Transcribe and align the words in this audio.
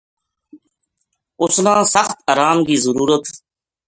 اس 1.41 1.55
نا 1.65 1.73
سخت 1.93 2.17
آرام 2.31 2.57
کی 2.67 2.75
ضرورت 2.85 3.23